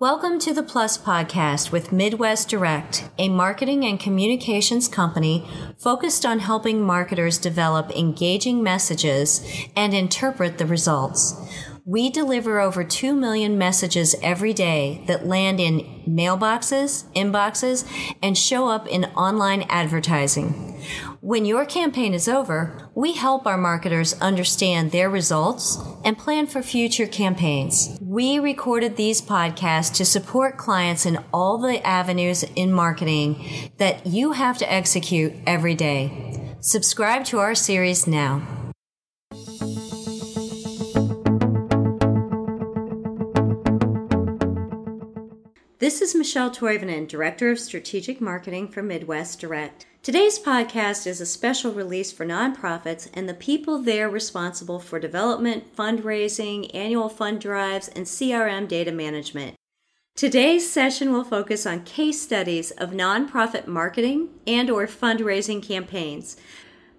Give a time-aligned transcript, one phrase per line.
[0.00, 5.44] Welcome to the Plus Podcast with Midwest Direct, a marketing and communications company
[5.76, 11.34] focused on helping marketers develop engaging messages and interpret the results.
[11.84, 17.84] We deliver over 2 million messages every day that land in mailboxes, inboxes,
[18.22, 20.80] and show up in online advertising.
[21.20, 26.62] When your campaign is over, we help our marketers understand their results and plan for
[26.62, 27.98] future campaigns.
[28.18, 34.32] We recorded these podcasts to support clients in all the avenues in marketing that you
[34.32, 36.56] have to execute every day.
[36.58, 38.42] Subscribe to our series now.
[45.78, 49.86] This is Michelle Toivonen, Director of Strategic Marketing for Midwest Direct.
[50.00, 55.76] Today's podcast is a special release for nonprofits and the people there responsible for development,
[55.76, 59.56] fundraising, annual fund drives, and CRM data management.
[60.14, 66.36] Today's session will focus on case studies of nonprofit marketing and or fundraising campaigns.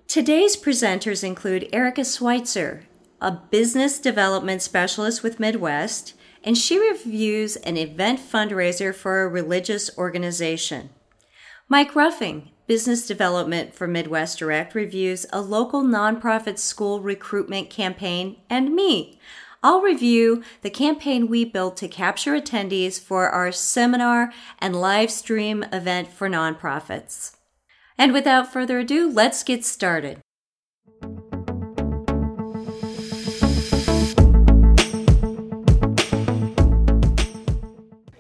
[0.07, 2.83] Today's presenters include Erica Switzer,
[3.21, 9.89] a business development specialist with Midwest, and she reviews an event fundraiser for a religious
[9.97, 10.89] organization.
[11.67, 18.75] Mike Ruffing, Business Development for Midwest Direct, reviews a local nonprofit school recruitment campaign, and
[18.75, 19.19] me.
[19.63, 25.65] I'll review the campaign we built to capture attendees for our seminar and live stream
[25.73, 27.37] event for nonprofits.
[27.97, 30.21] And without further ado, let's get started.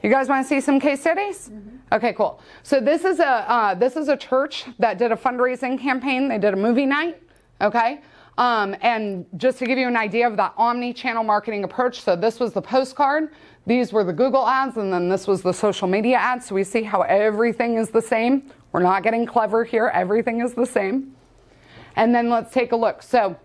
[0.01, 1.49] You guys want to see some case studies?
[1.49, 1.68] Mm-hmm.
[1.91, 2.39] Okay, cool.
[2.61, 6.27] So this is a uh, this is a church that did a fundraising campaign.
[6.27, 7.21] They did a movie night.
[7.61, 8.01] Okay.
[8.37, 12.39] Um, and just to give you an idea of that omni-channel marketing approach, so this
[12.39, 13.33] was the postcard,
[13.65, 16.45] these were the Google ads, and then this was the social media ads.
[16.45, 18.49] So we see how everything is the same.
[18.71, 19.91] We're not getting clever here.
[19.93, 21.15] Everything is the same.
[21.97, 23.03] And then let's take a look.
[23.03, 23.35] So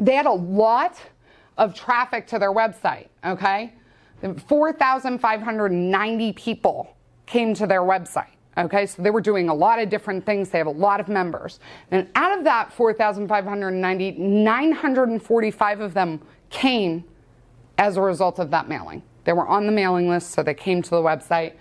[0.00, 0.96] they had a lot
[1.58, 3.08] of traffic to their website.
[3.26, 3.74] Okay.
[4.46, 6.93] 4,590 people
[7.26, 8.28] came to their website.
[8.56, 10.48] Okay, so they were doing a lot of different things.
[10.50, 11.58] They have a lot of members.
[11.90, 16.20] And out of that 4,590, 945 of them
[16.50, 17.04] came
[17.78, 19.02] as a result of that mailing.
[19.24, 21.54] They were on the mailing list, so they came to the website.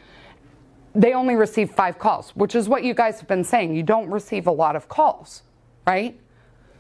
[0.94, 3.76] They only received five calls, which is what you guys have been saying.
[3.76, 5.42] You don't receive a lot of calls,
[5.88, 6.20] right?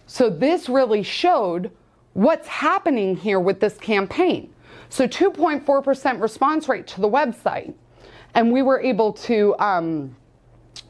[0.05, 1.72] So this really showed
[2.13, 4.53] what's happening here with this campaign.
[4.89, 7.73] So 2.4% response rate to the website.
[8.35, 10.16] And we were able to, um,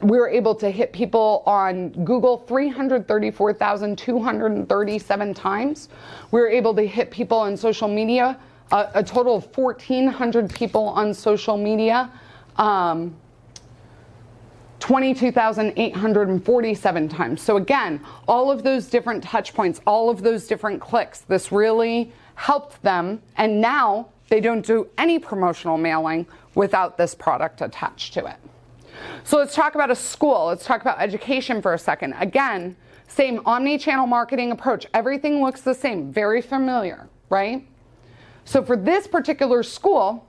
[0.00, 5.88] we were able to hit people on Google 334,237 times.
[6.30, 8.38] We were able to hit people on social media,
[8.72, 12.10] uh, a total of 1,400 people on social media.
[12.56, 13.16] Um,
[14.84, 17.40] 22,847 times.
[17.40, 22.12] So again, all of those different touch points, all of those different clicks, this really
[22.34, 28.26] helped them, and now they don't do any promotional mailing without this product attached to
[28.26, 28.36] it.
[29.24, 30.46] So let's talk about a school.
[30.46, 32.14] Let's talk about education for a second.
[32.18, 32.76] Again,
[33.08, 34.86] same omni channel marketing approach.
[34.94, 37.66] Everything looks the same, very familiar, right?
[38.44, 40.26] So for this particular school,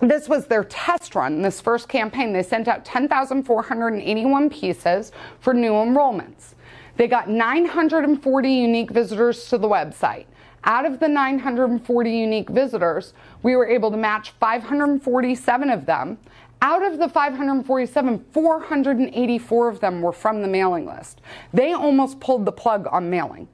[0.00, 2.32] this was their test run, this first campaign.
[2.32, 6.54] They sent out 10,481 pieces for new enrollments.
[6.96, 10.26] They got 940 unique visitors to the website.
[10.64, 16.18] Out of the 940 unique visitors, we were able to match 547 of them.
[16.60, 21.20] Out of the 547, 484 of them were from the mailing list.
[21.52, 23.48] They almost pulled the plug on mailing.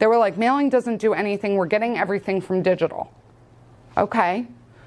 [0.00, 3.12] They were like, mailing doesn't do anything, we're getting everything from digital.
[3.96, 4.46] Okay.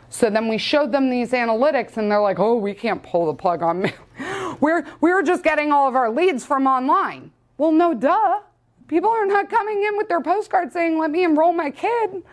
[0.10, 3.34] So then we showed them these analytics, and they're like, oh, we can't pull the
[3.34, 4.58] plug on mail.
[4.60, 7.32] we're, we're just getting all of our leads from online.
[7.58, 8.42] Well, no, duh.
[8.92, 12.24] People are not coming in with their postcard saying, let me enroll my kid.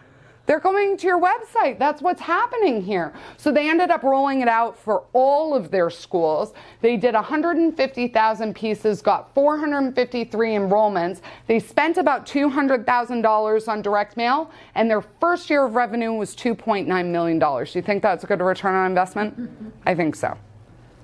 [0.46, 1.78] They're going to your website.
[1.78, 3.12] That's what's happening here.
[3.36, 6.54] So they ended up rolling it out for all of their schools.
[6.80, 11.20] They did 150,000 pieces, got 453 enrollments.
[11.46, 17.06] They spent about $200,000 on direct mail, and their first year of revenue was $2.9
[17.06, 17.38] million.
[17.38, 19.48] Do you think that's a good return on investment?
[19.86, 20.36] I think so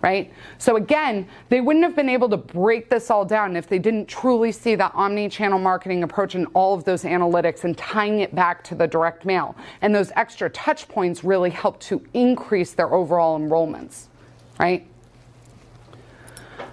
[0.04, 0.30] right?
[0.58, 4.04] So again, they wouldn't have been able to break this all down if they didn't
[4.04, 8.62] truly see that omni-channel marketing approach and all of those analytics and tying it back
[8.64, 9.56] to the direct mail.
[9.80, 14.08] And those extra touch points really help to increase their overall enrollments,
[14.60, 14.86] right?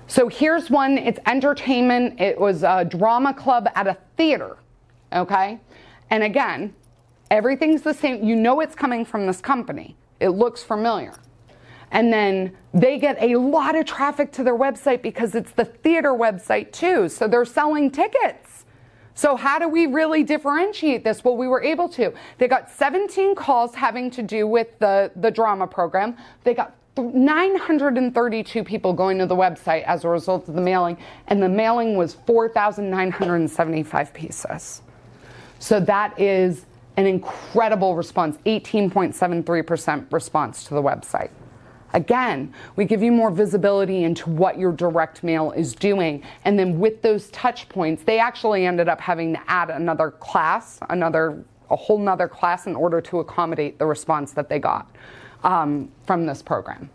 [0.07, 2.19] So here's one, it's entertainment.
[2.19, 4.57] It was a drama club at a theater,
[5.13, 5.57] okay?
[6.09, 6.73] And again,
[7.29, 8.25] everything's the same.
[8.25, 9.95] You know it's coming from this company.
[10.19, 11.13] It looks familiar.
[11.91, 16.11] And then they get a lot of traffic to their website because it's the theater
[16.11, 17.09] website too.
[17.09, 18.65] So they're selling tickets.
[19.13, 21.23] So, how do we really differentiate this?
[21.23, 22.13] Well, we were able to.
[22.37, 26.15] They got 17 calls having to do with the, the drama program.
[26.43, 30.97] They got 932 people going to the website as a result of the mailing,
[31.27, 34.81] and the mailing was 4,975 pieces.
[35.59, 36.65] So that is
[36.97, 41.29] an incredible response 18.73% response to the website.
[41.93, 46.23] Again, we give you more visibility into what your direct mail is doing.
[46.45, 50.79] And then with those touch points, they actually ended up having to add another class,
[50.89, 54.87] another, a whole nother class in order to accommodate the response that they got
[55.43, 56.89] um, from this program.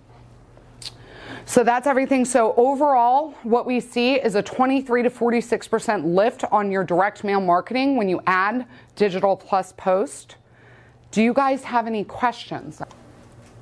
[1.48, 2.24] So that's everything.
[2.24, 7.40] So overall, what we see is a 23 to 46% lift on your direct mail
[7.40, 8.66] marketing when you add
[8.96, 10.36] digital plus post.
[11.12, 12.82] Do you guys have any questions?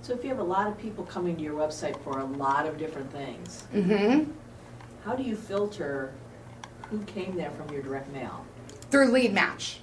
[0.04, 2.66] So if you have a lot of people coming to your website for a lot
[2.66, 4.30] of different things, Mm-hmm.
[5.02, 6.12] how do you filter
[6.90, 8.44] who came there from your direct mail?
[8.90, 9.80] Through lead match.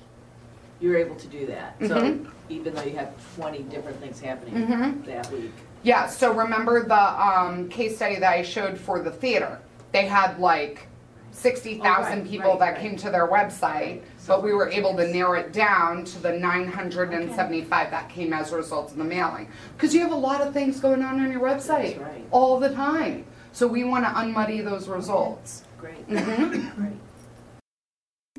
[0.80, 1.76] You're able to do that.
[1.88, 2.28] So Mhm.
[2.50, 5.06] even though you have 20 different things happening Mhm.
[5.08, 5.54] that week.
[5.82, 9.58] Yeah, so remember the um, case study that I showed for the theater?
[9.92, 10.86] They had like
[11.32, 12.82] 60,000 Oh, right, people right, that right.
[12.82, 17.92] came to their website, but we were able to narrow it down to the 975
[17.92, 19.50] that came as a result of the mailing.
[19.76, 22.26] Because you have a lot of things going on on your website right.
[22.32, 23.26] all the time.
[23.54, 25.64] So we want to unmuddy those results.
[25.78, 26.08] Great.
[26.08, 26.82] Mm-hmm.
[26.82, 26.94] Great.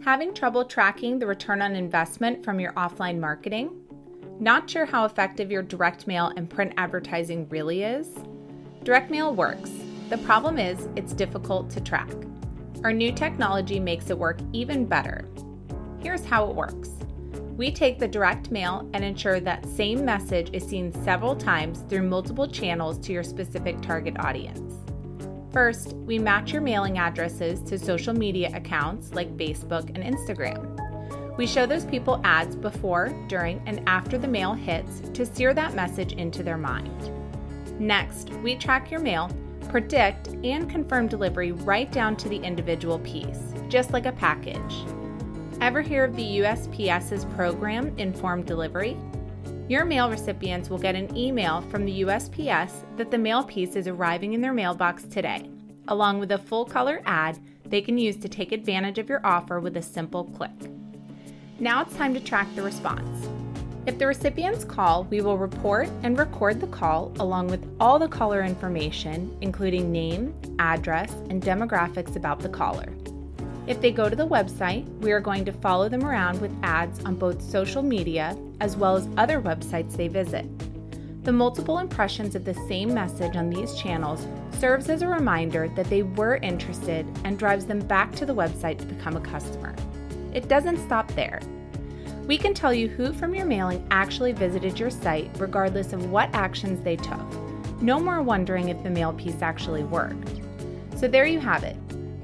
[0.05, 3.71] Having trouble tracking the return on investment from your offline marketing?
[4.41, 8.09] Not sure how effective your direct mail and print advertising really is?
[8.83, 9.71] Direct mail works.
[10.09, 12.11] The problem is it's difficult to track.
[12.85, 15.29] Our new technology makes it work even better.
[16.01, 16.89] Here's how it works.
[17.57, 22.09] We take the direct mail and ensure that same message is seen several times through
[22.09, 24.75] multiple channels to your specific target audience.
[25.53, 31.37] First, we match your mailing addresses to social media accounts like Facebook and Instagram.
[31.37, 35.75] We show those people ads before, during, and after the mail hits to sear that
[35.75, 37.13] message into their mind.
[37.79, 39.31] Next, we track your mail,
[39.73, 44.85] predict, and confirm delivery right down to the individual piece, just like a package.
[45.63, 48.99] Ever hear of the USPS's program, Informed Delivery?
[49.69, 53.89] Your mail recipients will get an email from the USPS that the mail piece is
[53.89, 55.49] arriving in their mailbox today,
[55.89, 59.59] along with a full color ad they can use to take advantage of your offer
[59.59, 60.51] with a simple click.
[61.59, 63.27] Now it's time to track the response.
[63.85, 68.07] If the recipients call, we will report and record the call along with all the
[68.07, 72.93] caller information, including name, address, and demographics about the caller.
[73.67, 77.05] If they go to the website, we are going to follow them around with ads
[77.05, 80.47] on both social media as well as other websites they visit.
[81.25, 84.27] The multiple impressions of the same message on these channels
[84.61, 88.79] serves as a reminder that they were interested and drives them back to the website
[88.79, 89.75] to become a customer.
[90.33, 91.41] It doesn't stop there.
[92.27, 96.33] We can tell you who from your mailing actually visited your site regardless of what
[96.33, 97.21] actions they took.
[97.83, 100.41] No more wondering if the mail piece actually worked.
[100.97, 101.77] So there you have it.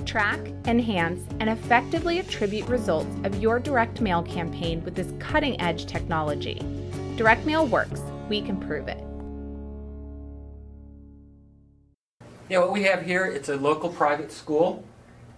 [0.06, 5.86] Track, enhance, and effectively attribute results of your direct mail campaign with this cutting edge
[5.86, 6.62] technology.
[7.16, 8.00] Direct mail works.
[8.28, 9.02] We can prove it.
[12.48, 14.84] Yeah, what we have here, it's a local private school,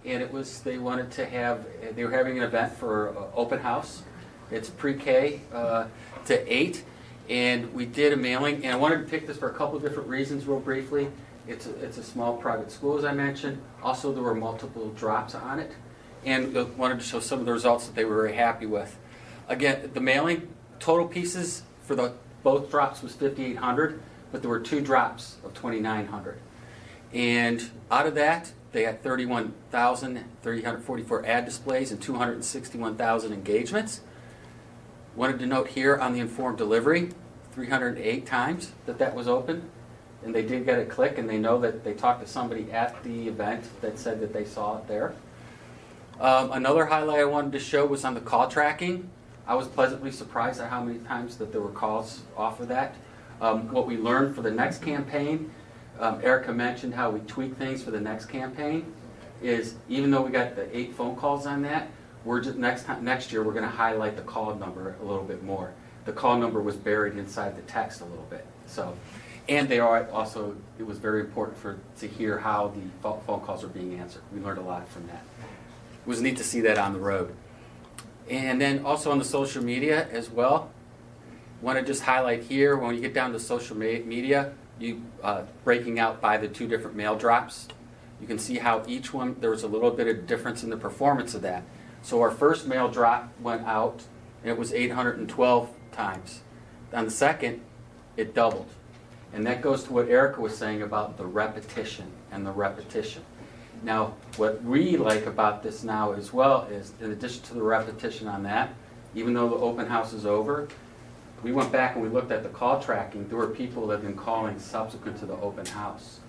[0.05, 3.59] and it was, they wanted to have, they were having an event for uh, open
[3.59, 4.03] house.
[4.51, 5.87] It's pre-K uh,
[6.25, 6.83] to eight,
[7.29, 9.83] and we did a mailing, and I wanted to pick this for a couple of
[9.83, 11.07] different reasons real briefly.
[11.47, 13.61] It's a, it's a small private school, as I mentioned.
[13.81, 15.71] Also, there were multiple drops on it,
[16.25, 18.97] and uh, wanted to show some of the results that they were very happy with.
[19.47, 22.11] Again, the mailing, total pieces for the,
[22.43, 26.37] both drops was 5,800, but there were two drops of 2,900.
[27.13, 33.99] And out of that, they had 31,344 ad displays and 261,000 engagements.
[35.15, 37.09] Wanted to note here on the informed delivery,
[37.51, 39.69] 308 times that that was open.
[40.23, 43.03] And they did get a click, and they know that they talked to somebody at
[43.03, 45.15] the event that said that they saw it there.
[46.19, 49.09] Um, another highlight I wanted to show was on the call tracking.
[49.47, 52.95] I was pleasantly surprised at how many times that there were calls off of that.
[53.41, 55.51] Um, what we learned for the next campaign,
[55.99, 58.93] um, Erica mentioned how we tweak things for the next campaign,
[59.41, 61.89] is even though we got the eight phone calls on that,
[62.23, 65.43] we're just, next time, next year, we're gonna highlight the call number a little bit
[65.43, 65.73] more.
[66.05, 68.95] The call number was buried inside the text a little bit, so.
[69.49, 73.63] And they are also, it was very important for, to hear how the phone calls
[73.63, 74.21] are being answered.
[74.33, 75.23] We learned a lot from that.
[75.41, 77.35] It was neat to see that on the road.
[78.29, 80.69] And then also on the social media as well.
[81.61, 85.99] want to just highlight here when you get down to social media, you uh, breaking
[85.99, 87.67] out by the two different mail drops.
[88.19, 90.77] You can see how each one there was a little bit of difference in the
[90.77, 91.63] performance of that.
[92.01, 94.03] So our first mail drop went out,
[94.43, 96.41] and it was 812 times.
[96.93, 97.61] On the second,
[98.17, 98.69] it doubled.
[99.33, 103.23] And that goes to what Erica was saying about the repetition and the repetition.
[103.83, 108.27] Now, what we like about this now as well is, in addition to the repetition
[108.27, 108.73] on that,
[109.15, 110.67] even though the open house is over,
[111.43, 113.27] we went back and we looked at the call tracking.
[113.27, 116.19] There were people that have been calling subsequent to the open house.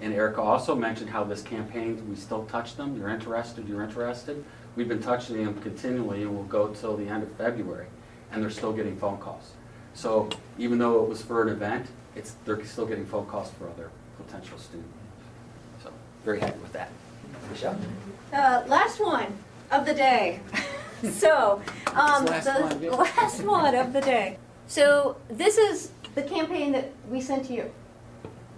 [0.00, 2.96] And Erica also mentioned how this campaign, we still touch them.
[2.96, 4.44] You're interested, you're interested.
[4.76, 7.86] We've been touching them continually and we'll go till the end of February.
[8.30, 9.52] And they're still getting phone calls.
[9.94, 13.68] So even though it was for an event, it's, they're still getting phone calls for
[13.68, 14.92] other potential students.
[15.82, 15.90] So
[16.24, 16.90] very happy with that.
[17.50, 17.76] Michelle?
[18.32, 19.26] Uh, last one
[19.70, 20.40] of the day.
[21.10, 21.62] so,
[21.94, 22.90] um, Last the one, yeah.
[22.90, 24.38] last one of the day.
[24.66, 27.72] So, this is the campaign that we sent to you.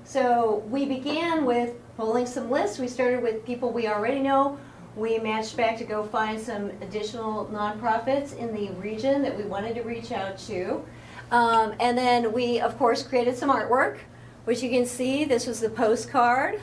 [0.04, 2.78] So, we began with pulling some lists.
[2.78, 4.58] We started with people we already know.
[4.96, 9.74] We matched back to go find some additional nonprofits in the region that we wanted
[9.76, 10.84] to reach out to.
[11.30, 13.98] Um, and then we, of course, created some artwork,
[14.44, 15.24] which you can see.
[15.24, 16.60] This was the postcard.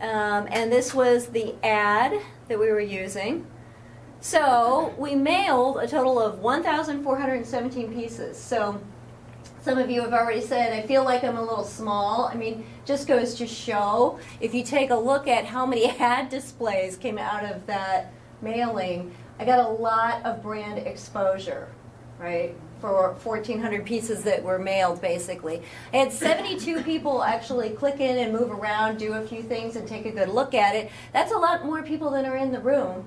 [0.00, 3.46] Um, and this was the ad that we were using.
[4.20, 8.36] So we mailed a total of 1,417 pieces.
[8.36, 8.80] So
[9.62, 12.26] some of you have already said, I feel like I'm a little small.
[12.26, 16.30] I mean, just goes to show if you take a look at how many ad
[16.30, 21.68] displays came out of that mailing, I got a lot of brand exposure,
[22.18, 22.54] right?
[22.80, 25.62] For 1,400 pieces that were mailed, basically.
[25.92, 29.86] I had 72 people actually click in and move around, do a few things, and
[29.86, 30.90] take a good look at it.
[31.12, 33.04] That's a lot more people than are in the room.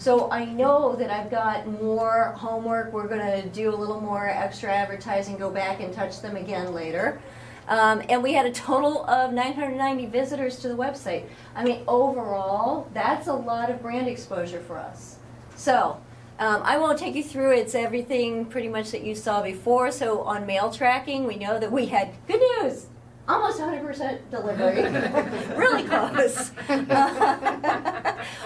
[0.00, 2.90] So I know that I've got more homework.
[2.90, 6.72] We're going to do a little more extra advertising, go back and touch them again
[6.72, 7.20] later.
[7.68, 11.26] Um, and we had a total of 990 visitors to the website.
[11.54, 15.16] I mean, overall, that's a lot of brand exposure for us.
[15.54, 16.00] So
[16.38, 17.52] um, I won't take you through.
[17.52, 19.92] It's everything pretty much that you saw before.
[19.92, 22.86] So on mail tracking, we know that we had good news.
[23.28, 24.82] Almost 100% delivery.
[25.56, 26.52] really close.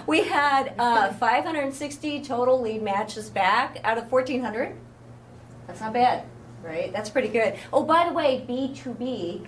[0.06, 4.74] we had uh, 560 total lead matches back out of 1,400.
[5.66, 6.24] That's not bad,
[6.62, 6.92] right?
[6.92, 7.56] That's pretty good.
[7.72, 9.46] Oh, by the way, B2B.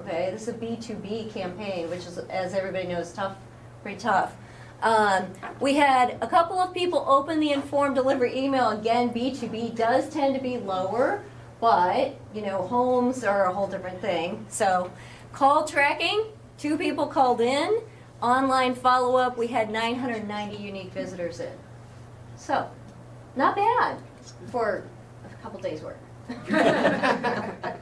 [0.00, 3.36] Okay, this is a B2B campaign, which is, as everybody knows, tough,
[3.82, 4.34] pretty tough.
[4.82, 8.70] Um, we had a couple of people open the informed delivery email.
[8.70, 11.22] Again, B2B does tend to be lower,
[11.60, 14.44] but you know, homes are a whole different thing.
[14.48, 14.90] So,
[15.32, 16.24] call tracking,
[16.58, 17.80] two people called in.
[18.22, 21.52] Online follow up, we had 990 unique visitors in.
[22.36, 22.70] So,
[23.34, 23.98] not bad
[24.46, 24.84] for
[25.24, 25.98] a couple days' work.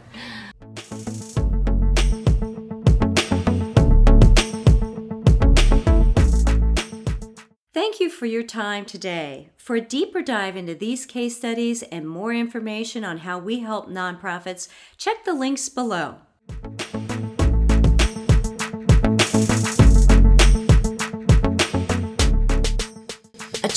[7.75, 9.50] Thank you for your time today.
[9.59, 13.90] For a deeper dive into these case studies and more information on how we help
[13.90, 16.16] nonprofits, check the links below.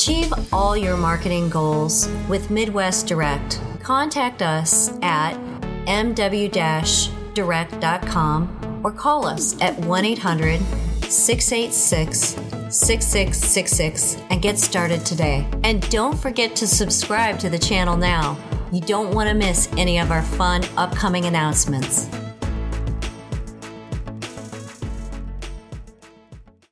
[0.03, 3.61] Achieve all your marketing goals with Midwest Direct.
[3.81, 5.35] Contact us at
[5.85, 10.59] mw-direct.com or call us at 1 800
[11.03, 12.35] 686
[12.69, 15.47] 6666 and get started today.
[15.63, 18.37] And don't forget to subscribe to the channel now.
[18.73, 22.09] You don't want to miss any of our fun upcoming announcements.